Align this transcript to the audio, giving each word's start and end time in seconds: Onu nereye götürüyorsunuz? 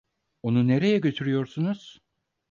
Onu 0.43 0.67
nereye 0.67 0.99
götürüyorsunuz? 1.01 2.01